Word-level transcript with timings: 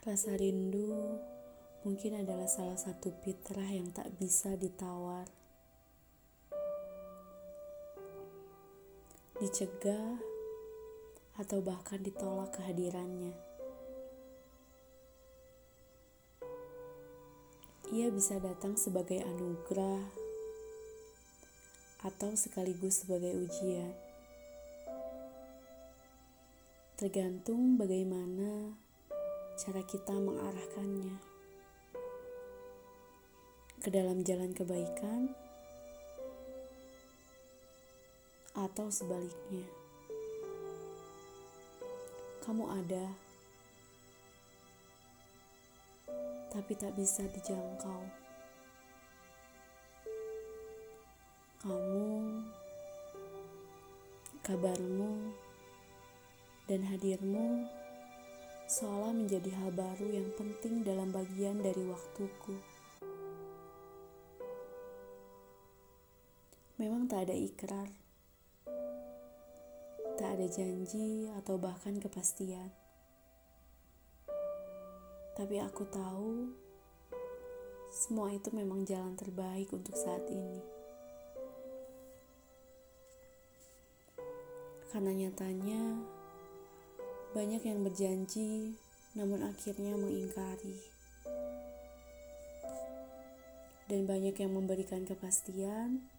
Rasa 0.00 0.32
rindu 0.32 1.20
mungkin 1.84 2.24
adalah 2.24 2.48
salah 2.48 2.80
satu 2.80 3.12
fitrah 3.20 3.68
yang 3.68 3.92
tak 3.92 4.08
bisa 4.16 4.56
ditawar. 4.56 5.28
Dicegah 9.36 10.16
atau 11.36 11.60
bahkan 11.60 12.00
ditolak 12.00 12.48
kehadirannya. 12.56 13.36
Ia 17.92 18.08
bisa 18.08 18.40
datang 18.40 18.80
sebagai 18.80 19.20
anugerah 19.20 20.00
atau 22.08 22.32
sekaligus 22.40 23.04
sebagai 23.04 23.36
ujian. 23.36 23.92
Tergantung 26.96 27.76
bagaimana 27.76 28.80
cara 29.60 29.84
kita 29.84 30.16
mengarahkannya 30.16 31.20
ke 33.84 33.92
dalam 33.92 34.24
jalan 34.24 34.56
kebaikan 34.56 35.36
atau 38.56 38.88
sebaliknya. 38.88 39.68
Kamu 42.40 42.72
ada, 42.72 43.04
tapi 46.48 46.72
tak 46.80 46.96
bisa 46.96 47.28
dijangkau. 47.28 48.00
Kamu, 51.60 52.08
kabarmu, 54.40 55.36
dan 56.64 56.80
hadirmu 56.88 57.79
seolah 58.70 59.10
menjadi 59.10 59.50
hal 59.58 59.74
baru 59.74 60.06
yang 60.14 60.30
penting 60.38 60.86
dalam 60.86 61.10
bagian 61.10 61.58
dari 61.58 61.82
waktuku. 61.90 62.54
Memang 66.78 67.10
tak 67.10 67.26
ada 67.26 67.34
ikrar, 67.34 67.90
tak 70.14 70.38
ada 70.38 70.46
janji 70.46 71.26
atau 71.34 71.58
bahkan 71.58 71.98
kepastian. 71.98 72.70
Tapi 75.34 75.58
aku 75.58 75.82
tahu 75.90 76.54
semua 77.90 78.30
itu 78.30 78.54
memang 78.54 78.86
jalan 78.86 79.18
terbaik 79.18 79.74
untuk 79.74 79.98
saat 79.98 80.22
ini. 80.30 80.62
Karena 84.94 85.10
nyatanya 85.10 86.19
banyak 87.30 87.62
yang 87.62 87.86
berjanji, 87.86 88.74
namun 89.14 89.46
akhirnya 89.46 89.94
mengingkari. 89.94 90.82
Dan 93.86 94.06
banyak 94.06 94.34
yang 94.34 94.50
memberikan 94.54 95.06
kepastian, 95.06 96.10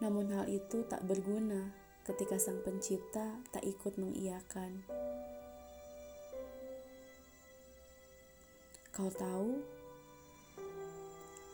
namun 0.00 0.32
hal 0.32 0.48
itu 0.48 0.84
tak 0.88 1.04
berguna 1.04 1.72
ketika 2.08 2.40
Sang 2.40 2.64
Pencipta 2.64 3.44
tak 3.52 3.64
ikut 3.64 4.00
mengiyakan. 4.00 4.84
Kau 8.94 9.12
tahu, 9.12 9.62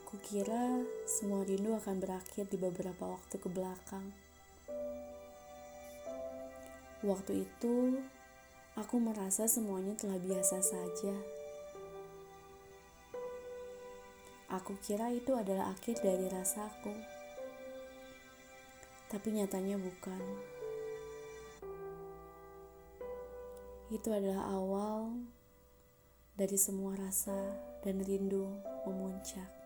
kukira 0.07 0.87
semua 1.05 1.43
rindu 1.43 1.75
akan 1.75 1.99
berakhir 1.99 2.47
di 2.47 2.57
beberapa 2.57 3.11
waktu 3.11 3.37
ke 3.43 3.49
belakang. 3.51 4.15
Waktu 7.05 7.45
itu, 7.45 8.01
aku 8.81 8.97
merasa 8.97 9.45
semuanya 9.45 9.93
telah 9.93 10.17
biasa 10.17 10.65
saja. 10.65 11.13
Aku 14.49 14.73
kira 14.81 15.13
itu 15.13 15.37
adalah 15.37 15.77
akhir 15.77 16.01
dari 16.01 16.33
rasaku, 16.33 16.97
tapi 19.13 19.37
nyatanya 19.37 19.77
bukan. 19.77 20.23
Itu 23.93 24.09
adalah 24.09 24.49
awal 24.49 25.29
dari 26.41 26.57
semua 26.57 26.97
rasa 26.97 27.37
dan 27.85 28.01
rindu 28.01 28.49
memuncak. 28.89 29.64